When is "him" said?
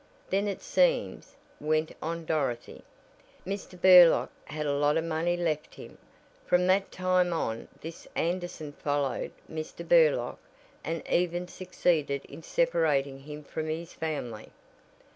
5.75-5.99, 13.19-13.43